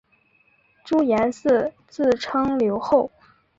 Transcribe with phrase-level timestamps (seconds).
[0.83, 3.11] 朱延嗣自称留后。